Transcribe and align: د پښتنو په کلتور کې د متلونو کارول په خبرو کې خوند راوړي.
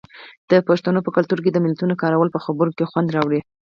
د 0.49 0.51
پښتنو 0.67 0.99
په 1.05 1.11
کلتور 1.15 1.39
کې 1.43 1.51
د 1.53 1.57
متلونو 1.65 1.95
کارول 2.01 2.29
په 2.33 2.39
خبرو 2.45 2.75
کې 2.77 2.89
خوند 2.91 3.13
راوړي. 3.15 3.41